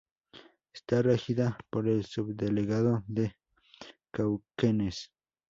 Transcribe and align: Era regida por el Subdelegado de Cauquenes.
Era 0.87 1.03
regida 1.03 1.59
por 1.69 1.87
el 1.87 2.03
Subdelegado 2.05 3.03
de 3.05 3.35
Cauquenes. 4.09 5.11